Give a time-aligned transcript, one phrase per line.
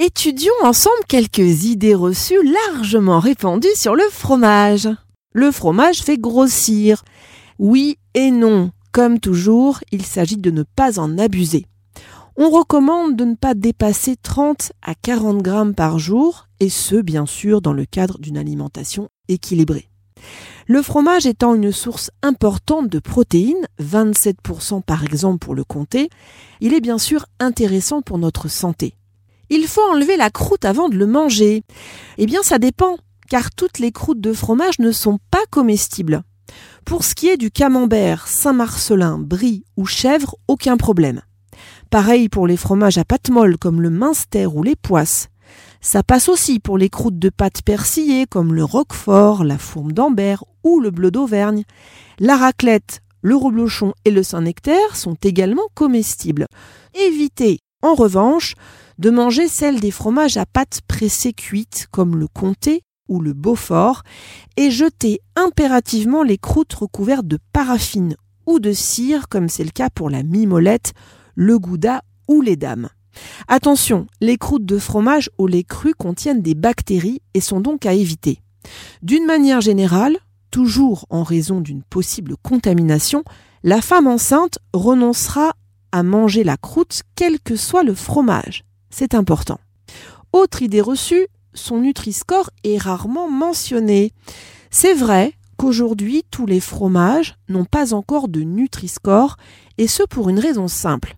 [0.00, 4.88] Étudions ensemble quelques idées reçues largement répandues sur le fromage.
[5.32, 7.02] Le fromage fait grossir.
[7.58, 8.70] Oui et non.
[8.92, 11.66] Comme toujours, il s'agit de ne pas en abuser.
[12.36, 17.26] On recommande de ne pas dépasser 30 à 40 grammes par jour, et ce, bien
[17.26, 19.88] sûr, dans le cadre d'une alimentation équilibrée.
[20.68, 26.08] Le fromage étant une source importante de protéines, 27% par exemple pour le compter,
[26.60, 28.94] il est bien sûr intéressant pour notre santé.
[29.50, 31.62] Il faut enlever la croûte avant de le manger.
[32.18, 32.96] Eh bien, ça dépend,
[33.28, 36.22] car toutes les croûtes de fromage ne sont pas comestibles.
[36.84, 41.22] Pour ce qui est du camembert, Saint-Marcelin, Brie ou chèvre, aucun problème.
[41.90, 45.28] Pareil pour les fromages à pâte molle comme le Minster ou les poisses.
[45.80, 50.44] Ça passe aussi pour les croûtes de pâte persillées comme le roquefort, la fourme d'Ambert
[50.64, 51.64] ou le bleu d'Auvergne.
[52.18, 56.46] La raclette, le reblochon et le Saint-Nectaire sont également comestibles.
[56.94, 58.54] Évitez, en revanche,
[58.98, 64.02] de manger celle des fromages à pâte pressée cuite comme le comté ou le beaufort
[64.56, 69.90] et jetez impérativement les croûtes recouvertes de paraffine ou de cire comme c'est le cas
[69.90, 70.92] pour la mimolette,
[71.34, 72.88] le gouda ou les dames.
[73.46, 77.92] Attention, les croûtes de fromage au lait cru contiennent des bactéries et sont donc à
[77.92, 78.40] éviter.
[79.02, 80.18] D'une manière générale,
[80.50, 83.24] toujours en raison d'une possible contamination,
[83.62, 85.52] la femme enceinte renoncera
[85.92, 88.64] à manger la croûte quel que soit le fromage.
[88.90, 89.60] C'est important.
[90.32, 94.12] Autre idée reçue, son Nutri-Score est rarement mentionné.
[94.70, 99.36] C'est vrai qu'aujourd'hui, tous les fromages n'ont pas encore de Nutri-Score,
[99.76, 101.16] et ce pour une raison simple.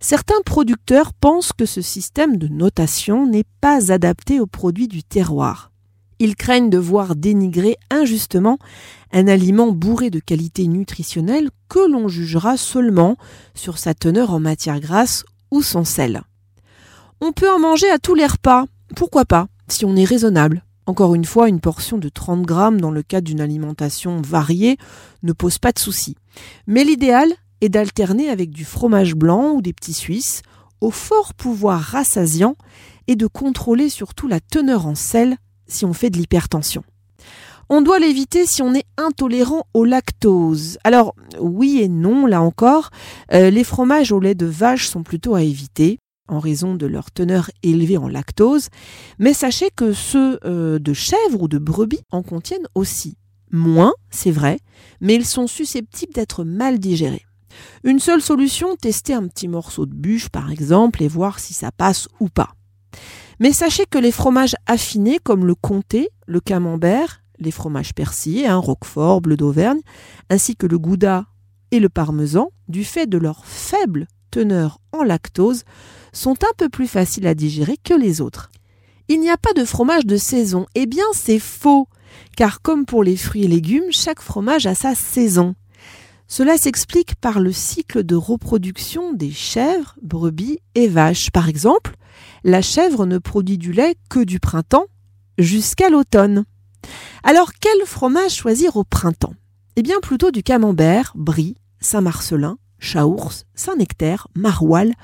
[0.00, 5.70] Certains producteurs pensent que ce système de notation n'est pas adapté aux produits du terroir.
[6.18, 8.58] Ils craignent de voir dénigrer injustement
[9.12, 13.16] un aliment bourré de qualité nutritionnelle que l'on jugera seulement
[13.54, 16.22] sur sa teneur en matière grasse ou son sel.
[17.22, 18.64] On peut en manger à tous les repas,
[18.96, 20.64] pourquoi pas, si on est raisonnable.
[20.86, 24.78] Encore une fois, une portion de 30 grammes dans le cadre d'une alimentation variée
[25.22, 26.16] ne pose pas de souci.
[26.66, 27.28] Mais l'idéal
[27.60, 30.40] est d'alterner avec du fromage blanc ou des petits suisses,
[30.80, 32.56] au fort pouvoir rassasiant,
[33.06, 36.84] et de contrôler surtout la teneur en sel si on fait de l'hypertension.
[37.68, 40.78] On doit l'éviter si on est intolérant au lactose.
[40.84, 42.88] Alors oui et non, là encore,
[43.34, 45.99] euh, les fromages au lait de vache sont plutôt à éviter
[46.30, 48.68] en raison de leur teneur élevée en lactose,
[49.18, 53.16] mais sachez que ceux euh, de chèvre ou de brebis en contiennent aussi.
[53.50, 54.60] Moins, c'est vrai,
[55.00, 57.26] mais ils sont susceptibles d'être mal digérés.
[57.82, 61.72] Une seule solution, tester un petit morceau de bûche par exemple et voir si ça
[61.72, 62.54] passe ou pas.
[63.40, 68.58] Mais sachez que les fromages affinés comme le comté, le camembert, les fromages persillés, un
[68.58, 69.80] roquefort, bleu d'Auvergne,
[70.28, 71.26] ainsi que le gouda
[71.70, 75.64] et le parmesan, du fait de leur faible teneur en lactose,
[76.12, 78.50] sont un peu plus faciles à digérer que les autres.
[79.08, 80.66] Il n'y a pas de fromage de saison.
[80.74, 81.88] Eh bien, c'est faux,
[82.36, 85.54] car comme pour les fruits et légumes, chaque fromage a sa saison.
[86.28, 91.32] Cela s'explique par le cycle de reproduction des chèvres, brebis et vaches.
[91.32, 91.96] Par exemple,
[92.44, 94.86] la chèvre ne produit du lait que du printemps
[95.38, 96.44] jusqu'à l'automne.
[97.24, 99.34] Alors quel fromage choisir au printemps?
[99.74, 104.94] Eh bien plutôt du camembert, brie, Saint-Marcelin, Chaours, Saint-Nectaire, Maroilles,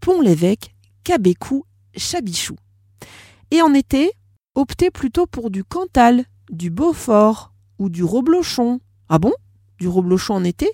[0.00, 1.64] Pont-l'Évêque, Cabécou,
[1.96, 2.56] Chabichou.
[3.50, 4.12] Et en été,
[4.54, 8.80] optez plutôt pour du Cantal, du Beaufort ou du Roblochon.
[9.08, 9.32] Ah bon?
[9.78, 10.70] Du Roblochon en été?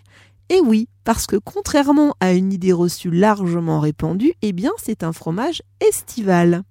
[0.48, 5.12] Eh oui, parce que contrairement à une idée reçue largement répandue, eh bien c'est un
[5.12, 6.62] fromage estival.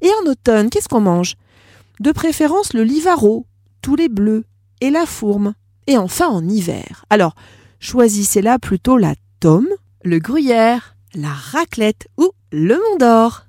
[0.00, 1.34] Et en automne, qu'est-ce qu'on mange?
[2.00, 3.46] De préférence le Livaro,
[3.82, 4.44] tous les bleus
[4.80, 5.54] et la fourme.
[5.86, 7.04] Et enfin en hiver.
[7.10, 7.34] Alors,
[7.84, 9.68] choisissez là plutôt la tome,
[10.04, 13.44] le gruyère, la raclette ou le mont d'or.